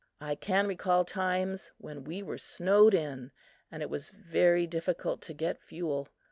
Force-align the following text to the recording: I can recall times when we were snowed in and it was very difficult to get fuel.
I 0.19 0.33
can 0.33 0.65
recall 0.65 1.05
times 1.05 1.73
when 1.77 2.05
we 2.05 2.23
were 2.23 2.39
snowed 2.39 2.95
in 2.95 3.31
and 3.69 3.83
it 3.83 3.89
was 3.91 4.09
very 4.09 4.65
difficult 4.65 5.21
to 5.21 5.33
get 5.35 5.61
fuel. 5.61 6.07